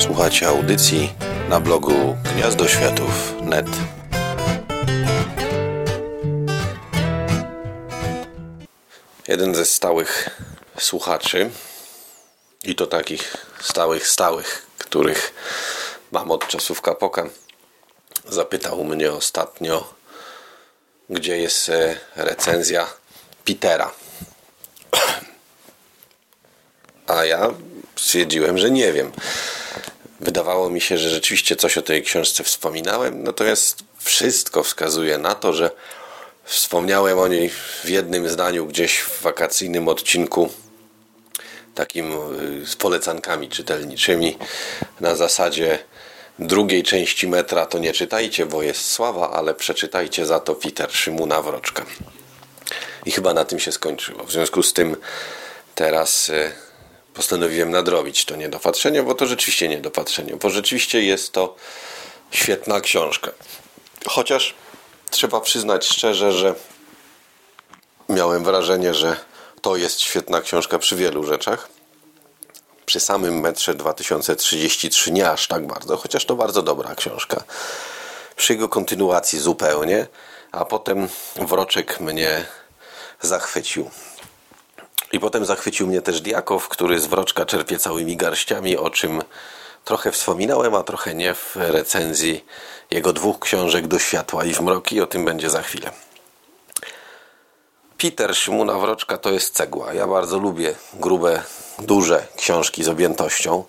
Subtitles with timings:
[0.00, 1.12] Słuchacie audycji
[1.48, 3.66] na blogu gniazdoświatów.net.
[9.28, 10.40] Jeden ze stałych
[10.78, 11.50] słuchaczy,
[12.64, 15.34] i to takich stałych, stałych, których
[16.12, 17.26] mam od czasów kapoka,
[18.28, 19.94] zapytał mnie ostatnio,
[21.10, 22.86] gdzie jest e, recenzja
[23.44, 23.92] Petera.
[27.06, 27.50] A ja
[27.96, 29.12] stwierdziłem, że nie wiem.
[30.20, 35.52] Wydawało mi się, że rzeczywiście coś o tej książce wspominałem, natomiast wszystko wskazuje na to,
[35.52, 35.70] że
[36.44, 37.50] wspomniałem o niej
[37.84, 40.50] w jednym zdaniu gdzieś w wakacyjnym odcinku
[41.74, 42.12] takim
[42.62, 44.38] y, z polecankami czytelniczymi
[45.00, 45.78] na zasadzie
[46.38, 51.42] drugiej części metra to nie czytajcie, bo jest sława, ale przeczytajcie za to Peter Szymuna
[51.42, 51.86] Wroczka.
[53.06, 54.24] I chyba na tym się skończyło.
[54.24, 54.96] W związku z tym
[55.74, 56.52] teraz y,
[57.14, 61.56] postanowiłem nadrobić to niedopatrzenie, bo to rzeczywiście niedopatrzenie, bo rzeczywiście jest to
[62.30, 63.30] świetna książka.
[64.06, 64.54] Chociaż
[65.10, 66.54] trzeba przyznać szczerze, że
[68.08, 69.16] miałem wrażenie, że
[69.62, 71.68] to jest świetna książka przy wielu rzeczach.
[72.86, 77.42] Przy samym metrze 2033 nie aż tak bardzo, chociaż to bardzo dobra książka.
[78.36, 80.06] Przy jego kontynuacji zupełnie,
[80.52, 82.44] a potem Wroczek mnie
[83.20, 83.90] zachwycił.
[85.12, 89.22] I potem zachwycił mnie też Diakow, który z Wroczka czerpie całymi garściami, o czym
[89.84, 92.44] trochę wspominałem, a trochę nie w recenzji
[92.90, 95.00] jego dwóch książek Do światła i w mroki.
[95.00, 95.90] O tym będzie za chwilę.
[97.98, 99.94] Peter Szymuna Wroczka to jest cegła.
[99.94, 101.42] Ja bardzo lubię grube,
[101.78, 103.64] duże książki z objętością.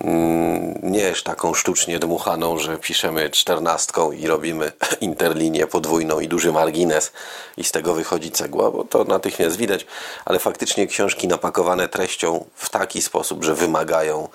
[0.00, 6.52] Mm, nie jest taką sztucznie dmuchaną, że piszemy czternastką i robimy interlinię podwójną i duży
[6.52, 7.12] margines
[7.56, 9.86] i z tego wychodzi cegła, bo to natychmiast widać,
[10.24, 14.28] ale faktycznie książki napakowane treścią w taki sposób, że wymagają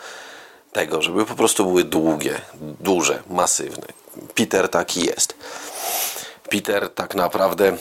[0.72, 2.42] tego, żeby po prostu były długie,
[2.80, 3.88] duże, masywne.
[4.36, 5.36] Peter taki jest.
[6.50, 7.78] Peter tak naprawdę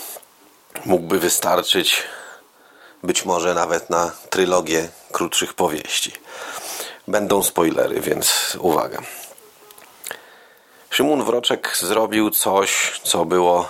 [0.85, 2.03] mógłby wystarczyć
[3.03, 6.13] być może nawet na trylogię krótszych powieści.
[7.11, 9.03] Będą spoilery, więc uwaga.
[10.91, 13.69] Szymon Wroczek zrobił coś, co było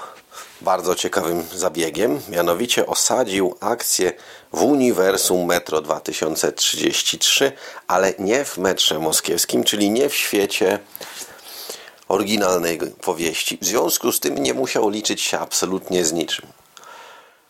[0.61, 4.13] bardzo ciekawym zabiegiem, mianowicie osadził akcję
[4.53, 7.53] w uniwersum Metro 2033,
[7.87, 10.79] ale nie w metrze moskiewskim, czyli nie w świecie
[12.09, 13.59] oryginalnej powieści.
[13.63, 16.47] W związku z tym nie musiał liczyć się absolutnie z niczym.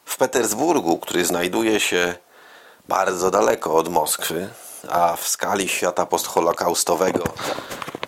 [0.04, 2.14] W Petersburgu, który znajduje się
[2.88, 4.48] bardzo daleko od Moskwy,
[4.88, 7.24] a w skali świata postholokaustowego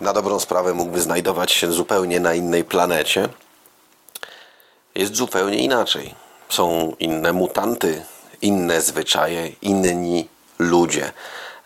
[0.01, 3.29] na dobrą sprawę mógłby znajdować się zupełnie na innej planecie,
[4.95, 6.15] jest zupełnie inaczej.
[6.49, 8.05] Są inne mutanty,
[8.41, 10.29] inne zwyczaje, inni
[10.59, 11.11] ludzie,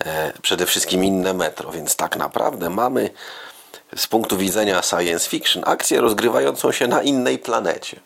[0.06, 3.10] e, przede wszystkim inne metro, więc tak naprawdę mamy
[3.96, 8.00] z punktu widzenia science fiction akcję rozgrywającą się na innej planecie.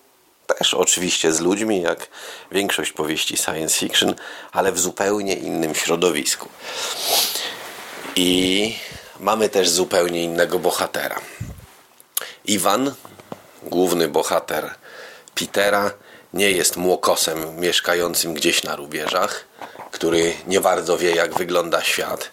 [0.58, 2.08] Też oczywiście z ludźmi, jak
[2.52, 4.16] większość powieści science fiction,
[4.52, 6.50] ale w zupełnie innym środowisku.
[8.16, 8.76] I
[9.20, 11.20] mamy też zupełnie innego bohatera.
[12.46, 12.94] Iwan,
[13.64, 14.76] główny bohater
[15.36, 15.92] Petera,
[16.34, 19.46] nie jest młokosem mieszkającym gdzieś na rubieżach,
[19.92, 22.32] który nie bardzo wie, jak wygląda świat.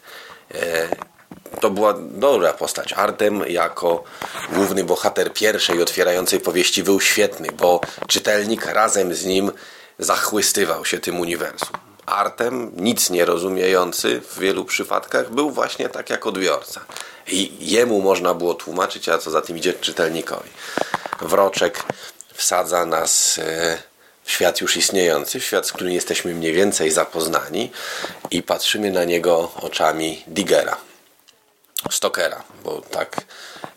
[1.60, 2.92] To była dobra postać.
[2.92, 4.04] Artem jako
[4.52, 9.52] główny bohater pierwszej otwierającej powieści był świetny, bo czytelnik razem z nim
[9.98, 11.76] zachłystywał się tym uniwersum.
[12.06, 16.80] Artem, nic nie rozumiejący w wielu przypadkach, był właśnie tak jak odbiorca.
[17.26, 20.50] I jemu można było tłumaczyć, a co za tym idzie czytelnikowi.
[21.20, 21.84] Wroczek
[22.34, 23.78] wsadza nas e,
[24.25, 27.70] w świat już istniejący, w świat, z którym jesteśmy mniej więcej zapoznani
[28.30, 30.88] i patrzymy na niego oczami Digera.
[31.91, 33.16] Stokera, bo tak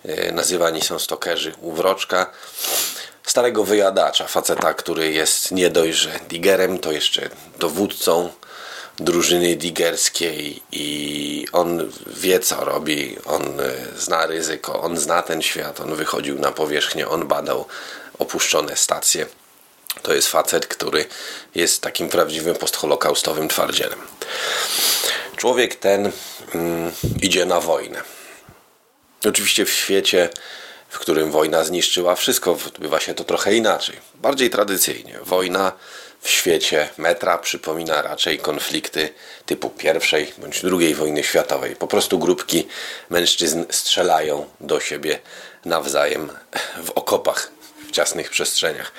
[0.06, 2.31] e, nazywani są stokerzy u Wroczka.
[3.23, 7.29] Starego wyjadacza, faceta, który jest nie dość, że digerem, to jeszcze
[7.59, 8.29] dowódcą
[8.99, 15.79] drużyny digerskiej i on wie co robi, on e, zna ryzyko, on zna ten świat,
[15.79, 17.66] on wychodził na powierzchnię, on badał
[18.20, 19.25] opuszczone stacje.
[20.02, 21.05] To jest facet, który
[21.55, 23.99] jest takim prawdziwym postholokaustowym twardzielem.
[25.41, 26.11] Człowiek ten
[26.55, 26.91] mm,
[27.22, 28.02] idzie na wojnę.
[29.26, 30.29] Oczywiście w świecie,
[30.90, 33.96] w którym wojna zniszczyła wszystko, odbywa się to trochę inaczej.
[34.16, 35.20] Bardziej tradycyjnie.
[35.23, 35.72] Wojna
[36.22, 39.14] w świecie metra przypomina raczej konflikty
[39.46, 41.76] typu pierwszej bądź drugiej wojny światowej.
[41.76, 42.67] Po prostu grupki
[43.09, 45.20] mężczyzn strzelają do siebie
[45.66, 46.29] nawzajem
[46.84, 47.52] w okopach,
[47.87, 48.91] w ciasnych przestrzeniach.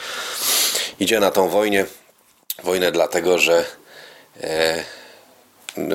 [1.00, 1.84] Idzie na tą wojnę,
[2.62, 3.64] wojnę dlatego, że
[4.40, 4.84] e,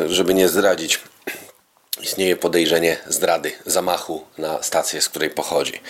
[0.07, 0.99] żeby nie zdradzić
[2.01, 5.81] istnieje podejrzenie zdrady, zamachu na stację, z której pochodzi.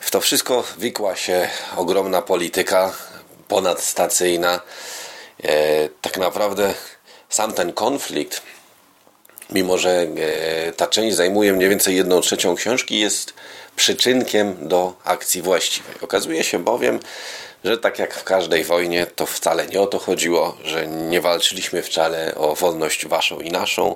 [0.00, 2.92] W to wszystko wikła się ogromna polityka
[3.48, 4.60] ponadstacyjna.
[5.42, 6.74] E, tak naprawdę
[7.28, 8.42] sam ten konflikt,
[9.50, 13.34] mimo że e, ta część zajmuje mniej więcej jedną trzecią książki, jest
[13.76, 15.94] przyczynkiem do akcji właściwej.
[16.00, 17.00] Okazuje się bowiem,
[17.64, 21.82] że tak jak w każdej wojnie, to wcale nie o to chodziło, że nie walczyliśmy
[21.82, 23.94] wcale o wolność waszą i naszą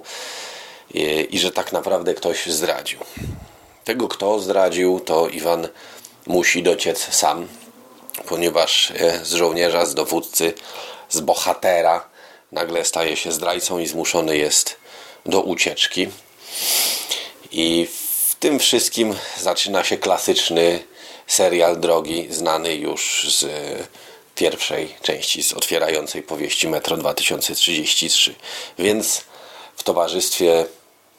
[0.95, 2.99] i, i że tak naprawdę ktoś zdradził.
[3.85, 5.69] Tego, kto zdradził, to Iwan
[6.27, 7.49] musi dociec sam,
[8.29, 10.53] ponieważ e, z żołnierza, z dowódcy,
[11.09, 12.09] z bohatera
[12.53, 14.77] nagle staje się zdrajcą i zmuszony jest
[15.27, 16.09] do ucieczki.
[17.53, 17.89] I
[18.29, 20.85] w tym wszystkim zaczyna się klasyczny
[21.27, 23.47] serial drogi, znany już z
[24.35, 28.35] pierwszej części, z otwierającej powieści Metro 2033.
[28.79, 29.25] Więc
[29.77, 30.67] w towarzystwie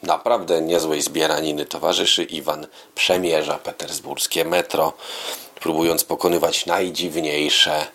[0.02, 4.92] naprawdę niezłej zbieraniny towarzyszy Iwan przemierza petersburskie metro,
[5.60, 7.86] próbując pokonywać najdziwniejsze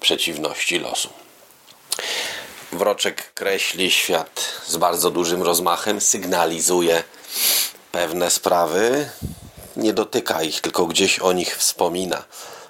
[0.00, 1.08] przeciwności losu.
[2.72, 7.02] Wroczek kreśli świat z bardzo dużym rozmachem, sygnalizuje
[7.92, 9.10] pewne sprawy,
[9.80, 12.24] nie dotyka ich, tylko gdzieś o nich wspomina.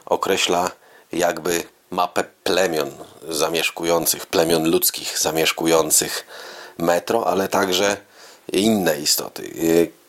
[0.06, 0.70] Określa
[1.12, 2.90] jakby mapę plemion
[3.28, 6.26] zamieszkujących, plemion ludzkich zamieszkujących
[6.78, 7.96] metro, ale także
[8.52, 9.50] inne istoty.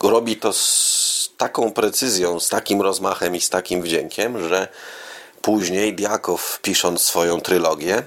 [0.03, 4.68] Robi to z taką precyzją, z takim rozmachem i z takim wdziękiem, że
[5.42, 8.03] później Diakow, pisząc swoją trylogię,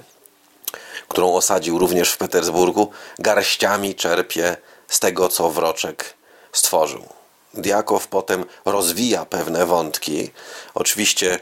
[1.07, 4.57] którą osadził również w Petersburgu, garściami czerpie
[4.87, 6.13] z tego, co Wroczek
[6.53, 7.14] stworzył.
[7.57, 10.31] Diakow potem rozwija pewne wątki.
[10.73, 11.39] Oczywiście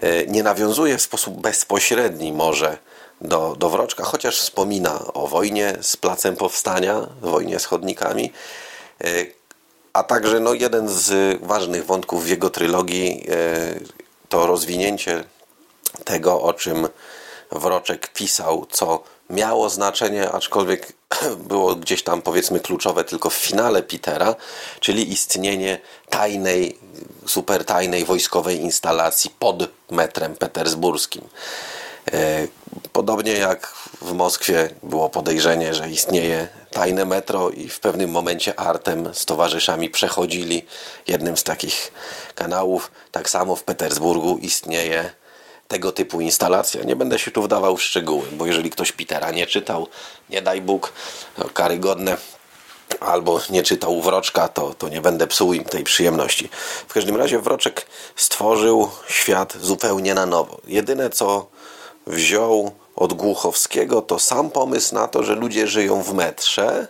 [0.00, 2.78] e, nie nawiązuje w sposób bezpośredni może
[3.20, 8.32] do, do Wroczka, chociaż wspomina o wojnie z Placem Powstania, wojnie z chodnikami,
[9.04, 9.06] e,
[9.92, 13.80] a także no, jeden z ważnych wątków w jego trylogii e,
[14.28, 15.24] to rozwinięcie
[16.04, 16.88] tego, o czym
[17.52, 20.92] Wroczek pisał, co miało znaczenie, aczkolwiek
[21.48, 24.34] było gdzieś tam powiedzmy kluczowe tylko w finale Petera,
[24.80, 26.78] czyli istnienie tajnej,
[27.26, 31.22] super tajnej wojskowej instalacji pod metrem petersburskim.
[32.12, 32.48] E,
[32.92, 39.14] podobnie jak w Moskwie było podejrzenie, że istnieje tajne metro i w pewnym momencie Artem
[39.14, 40.66] z towarzyszami przechodzili
[41.06, 41.92] jednym z takich
[42.34, 45.19] kanałów, tak samo w Petersburgu istnieje
[45.70, 46.82] tego typu instalacja.
[46.84, 49.86] Nie będę się tu wdawał w szczegóły, bo jeżeli ktoś Petera nie czytał,
[50.30, 50.92] nie daj Bóg,
[51.38, 52.16] no, karygodne,
[53.00, 56.48] albo nie czytał Wroczka, to, to nie będę psuł im tej przyjemności.
[56.88, 57.86] W każdym razie Wroczek
[58.16, 60.60] stworzył świat zupełnie na nowo.
[60.66, 61.46] Jedyne co
[62.06, 66.88] wziął od Głuchowskiego to sam pomysł na to, że ludzie żyją w metrze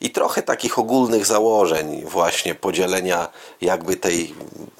[0.00, 3.28] i trochę takich ogólnych założeń właśnie podzielenia
[3.60, 4.34] jakby tej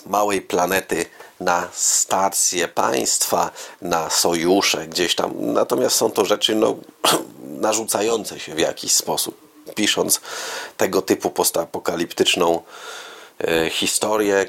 [0.07, 1.07] małej planety
[1.41, 3.51] na stacje państwa,
[3.83, 5.33] na sojusze gdzieś tam.
[5.37, 6.77] Natomiast są to rzeczy no,
[7.67, 9.49] narzucające się w jakiś sposób.
[9.75, 10.21] Pisząc
[10.77, 12.63] tego typu postapokaliptyczną
[13.41, 14.49] e, historię,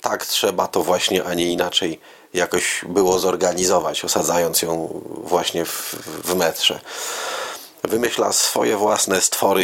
[0.00, 2.00] tak trzeba to właśnie, a nie inaczej
[2.34, 5.94] jakoś było zorganizować, osadzając ją właśnie w,
[6.24, 6.80] w metrze.
[7.84, 9.62] Wymyśla swoje własne stwory,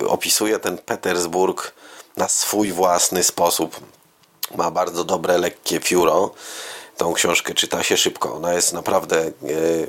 [0.00, 1.72] yy, opisuje ten Petersburg
[2.16, 3.80] na swój własny sposób
[4.54, 6.30] ma bardzo dobre, lekkie pióro.
[6.96, 8.34] Tą książkę czyta się szybko.
[8.34, 9.30] Ona jest naprawdę e,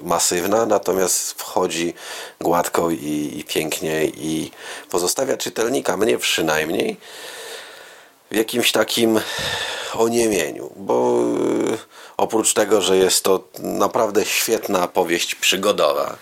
[0.04, 1.94] masywna, natomiast wchodzi
[2.42, 4.52] gładko i, i pięknie i
[4.90, 6.98] pozostawia czytelnika, mnie przynajmniej,
[8.32, 9.20] w jakimś takim
[9.94, 11.24] oniemieniu, bo
[11.74, 11.78] e,
[12.18, 16.18] oprócz tego, że jest to naprawdę świetna powieść przygodowa,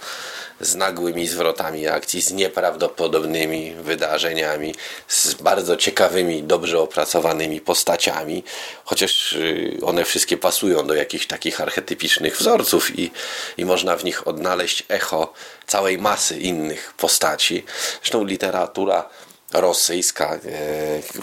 [0.61, 4.75] z nagłymi zwrotami akcji, z nieprawdopodobnymi wydarzeniami,
[5.07, 8.43] z bardzo ciekawymi, dobrze opracowanymi postaciami,
[8.85, 13.11] chociaż y, one wszystkie pasują do jakichś takich archetypicznych wzorców i,
[13.57, 15.33] i można w nich odnaleźć echo
[15.67, 17.65] całej masy innych postaci.
[18.01, 19.09] Zresztą literatura
[19.53, 20.39] rosyjska, e,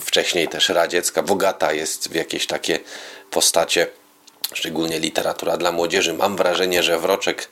[0.01, 2.79] wcześniej też radziecka, bogata jest w jakieś takie
[3.31, 3.87] postacie,
[4.55, 6.15] szczególnie literatura dla młodzieży.
[6.15, 7.49] Mam wrażenie, że Wroczek,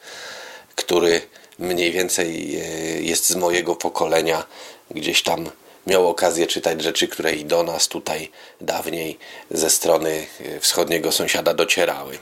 [0.74, 1.20] który
[1.58, 2.60] mniej więcej e,
[3.02, 4.46] jest z mojego pokolenia,
[4.90, 5.50] gdzieś tam
[5.86, 8.30] miał okazję czytać rzeczy, które i do nas tutaj
[8.60, 9.18] dawniej
[9.50, 12.18] ze strony e, wschodniego sąsiada docierały.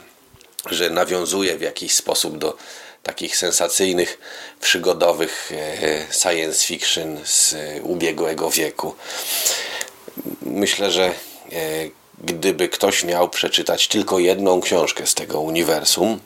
[0.65, 2.57] Że nawiązuje w jakiś sposób do
[3.03, 4.19] takich sensacyjnych,
[4.61, 8.95] przygodowych e, science fiction z ubiegłego wieku.
[10.41, 11.13] Myślę, że
[12.23, 16.19] gdyby ktoś miał przeczytać tylko jedną książkę z tego uniwersum,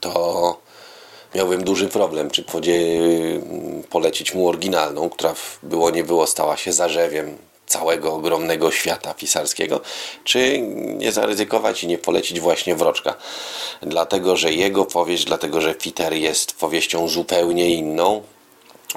[0.00, 0.60] to
[1.34, 2.44] miałbym duży problem, czy
[3.90, 9.80] polecić mu oryginalną, która było nie było stała się zarzewiem całego ogromnego świata pisarskiego,
[10.24, 10.60] czy
[10.96, 13.14] nie zaryzykować i nie polecić właśnie Wroczka.
[13.82, 18.22] Dlatego, że jego powieść, dlatego, że Peter jest powieścią zupełnie inną,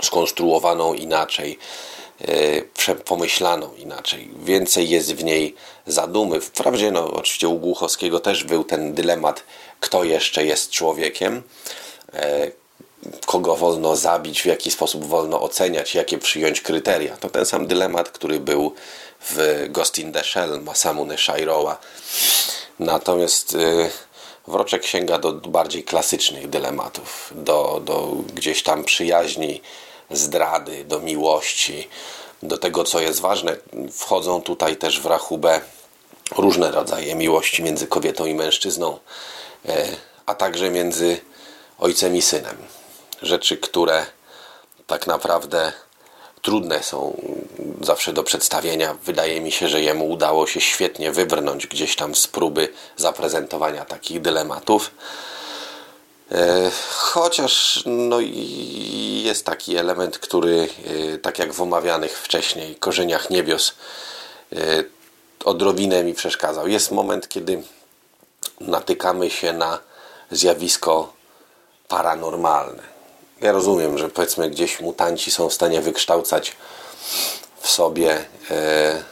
[0.01, 1.59] skonstruowaną inaczej,
[2.87, 4.29] e, pomyślaną inaczej.
[4.43, 5.55] Więcej jest w niej
[5.87, 6.41] zadumy.
[6.41, 9.43] Wprawdzie, no, oczywiście u Głuchowskiego też był ten dylemat,
[9.79, 11.43] kto jeszcze jest człowiekiem,
[13.25, 17.17] kogo wolno zabić, w jaki sposób wolno oceniać, jakie przyjąć kryteria.
[17.17, 18.73] To ten sam dylemat, który był
[19.29, 21.77] w Ghost in the Shell Masamune Shairoa.
[22.79, 23.89] Natomiast yy,
[24.47, 29.61] Wroczek sięga do bardziej klasycznych dylematów, do, do gdzieś tam przyjaźni,
[30.11, 31.89] zdrady, do miłości,
[32.43, 33.57] do tego, co jest ważne.
[33.91, 35.61] Wchodzą tutaj też w rachubę
[36.37, 38.99] różne rodzaje miłości między kobietą i mężczyzną,
[39.65, 39.71] y,
[40.25, 41.21] a także między
[41.79, 42.57] ojcem i synem
[43.21, 44.05] rzeczy, które
[44.87, 45.71] tak naprawdę
[46.41, 47.21] trudne są
[47.81, 48.97] zawsze do przedstawienia.
[49.03, 54.21] Wydaje mi się, że jemu udało się świetnie wybrnąć gdzieś tam z próby zaprezentowania takich
[54.21, 54.91] dylematów.
[56.31, 58.17] E, chociaż no,
[59.23, 60.69] jest taki element, który,
[61.13, 63.73] e, tak jak w omawianych wcześniej korzeniach niebios,
[64.53, 64.83] e,
[65.45, 66.67] odrobinę mi przeszkadzał.
[66.67, 67.63] Jest moment, kiedy
[68.59, 69.79] natykamy się na
[70.31, 71.13] zjawisko
[71.87, 72.95] paranormalne
[73.41, 76.55] ja rozumiem, że powiedzmy gdzieś mutanci są w stanie wykształcać
[77.59, 79.03] w sobie e,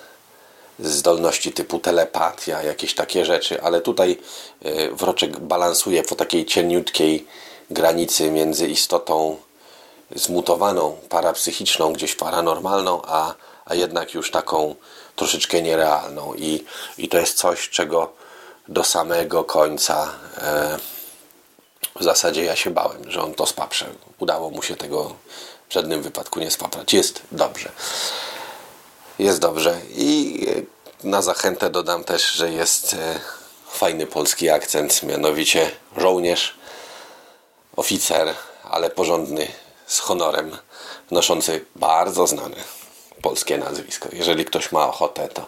[0.80, 4.18] zdolności typu telepatia, jakieś takie rzeczy, ale tutaj
[4.62, 7.28] e, Wroczek balansuje po takiej cieniutkiej
[7.70, 9.38] granicy między istotą
[10.16, 13.34] zmutowaną, parapsychiczną, gdzieś paranormalną, a,
[13.66, 14.76] a jednak już taką
[15.16, 16.34] troszeczkę nierealną.
[16.34, 16.66] I,
[16.98, 18.14] i to jest coś, czego
[18.68, 20.78] do samego końca e,
[21.96, 23.86] w zasadzie ja się bałem, że on to spaprze.
[24.20, 25.16] Udało mu się tego
[25.70, 26.94] w żadnym wypadku nie spaprać.
[26.94, 27.72] Jest dobrze.
[29.20, 29.82] Jest dobrze.
[29.96, 30.40] I
[31.04, 33.20] na zachętę dodam też, że jest e,
[33.72, 36.56] fajny polski akcent, mianowicie żołnierz,
[37.76, 39.48] oficer, ale porządny,
[39.88, 40.58] z honorem,
[41.12, 42.56] noszący bardzo znane
[43.22, 44.10] polskie nazwisko.
[44.14, 45.46] Jeżeli ktoś ma ochotę, to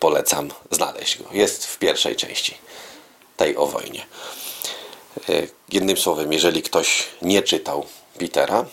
[0.00, 1.24] polecam znaleźć go.
[1.32, 2.58] Jest w pierwszej części
[3.36, 4.06] tej o wojnie.
[5.28, 7.86] E, jednym słowem, jeżeli ktoś nie czytał
[8.18, 8.64] Petera,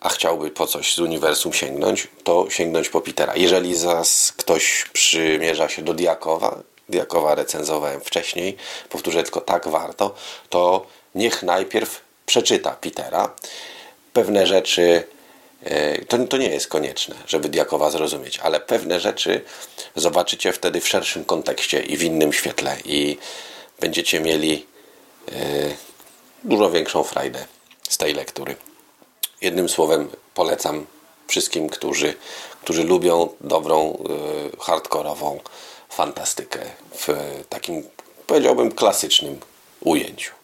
[0.00, 3.36] a chciałby po coś z uniwersum sięgnąć, to sięgnąć po Petera.
[3.36, 8.56] Jeżeli zaś ktoś przymierza się do Diakowa, Diakowa recenzowałem wcześniej,
[8.88, 10.14] powtórzę tylko tak warto,
[10.48, 13.34] to niech najpierw przeczyta Petera.
[14.12, 15.04] Pewne rzeczy,
[15.64, 19.44] e, to, to nie jest konieczne, żeby Diakowa zrozumieć, ale pewne rzeczy
[19.96, 23.18] zobaczycie wtedy w szerszym kontekście i w innym świetle i
[23.80, 24.66] będziecie mieli
[26.44, 27.46] dużo większą frajdę
[27.88, 28.56] z tej lektury.
[29.40, 30.86] Jednym słowem polecam
[31.26, 32.14] wszystkim, którzy,
[32.62, 33.98] którzy lubią dobrą,
[34.56, 35.40] e, hardkorową
[35.88, 36.58] fantastykę
[36.92, 37.08] w
[37.48, 37.82] takim,
[38.26, 39.40] powiedziałbym, klasycznym
[39.80, 40.39] ujęciu.